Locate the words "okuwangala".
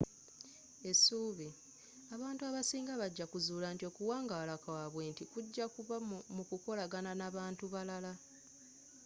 3.89-4.53